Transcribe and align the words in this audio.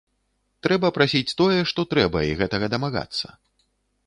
Трэба 0.67 0.89
прасіць 0.97 1.35
тое, 1.41 1.59
што 1.73 1.85
трэба 1.93 2.19
і 2.31 2.35
гэтага 2.41 2.65
дамагацца. 2.77 3.27